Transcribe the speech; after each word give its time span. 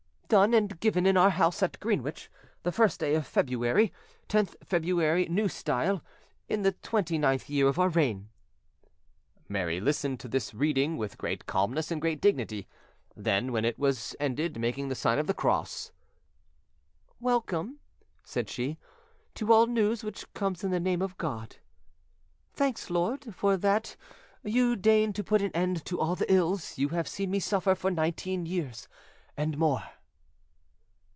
"Done 0.31 0.53
and 0.53 0.79
given 0.79 1.05
in 1.05 1.17
our 1.17 1.31
house 1.31 1.61
at 1.61 1.77
Greenwich, 1.81 2.31
the 2.63 2.71
first 2.71 3.01
day 3.01 3.15
of 3.15 3.27
February 3.27 3.91
(10th 4.29 4.55
February 4.63 5.27
New 5.27 5.49
Style), 5.49 6.01
in 6.47 6.61
the 6.61 6.71
twenty 6.71 7.17
ninth 7.17 7.49
year 7.49 7.67
of 7.67 7.77
our 7.77 7.89
reign." 7.89 8.29
Mary 9.49 9.81
listened 9.81 10.21
to 10.21 10.29
this 10.29 10.53
reading 10.53 10.95
with 10.95 11.17
great 11.17 11.45
calmness 11.47 11.91
and 11.91 11.99
great 11.99 12.21
dignity; 12.21 12.65
then, 13.13 13.51
when 13.51 13.65
it 13.65 13.77
was 13.77 14.15
ended, 14.21 14.57
making 14.57 14.87
the 14.87 14.95
sign 14.95 15.19
of 15.19 15.27
the 15.27 15.33
cross— 15.33 15.91
"Welcome," 17.19 17.79
said 18.23 18.47
she, 18.49 18.77
"to 19.35 19.51
all 19.51 19.67
news 19.67 20.01
which 20.01 20.31
comes 20.33 20.63
in 20.63 20.71
the 20.71 20.79
name 20.79 21.01
of 21.01 21.17
God! 21.17 21.57
Thanks, 22.53 22.89
Lord, 22.89 23.35
for 23.35 23.57
that 23.57 23.97
You 24.45 24.77
deign 24.77 25.11
to 25.11 25.25
put 25.25 25.41
an 25.41 25.51
end 25.53 25.83
to 25.87 25.99
all 25.99 26.15
the 26.15 26.31
ills 26.33 26.77
You 26.77 26.87
have 26.87 27.09
seen 27.09 27.31
me 27.31 27.41
suffer 27.41 27.75
for 27.75 27.91
nineteen 27.91 28.45
years 28.45 28.87
and 29.35 29.57
more." 29.57 29.83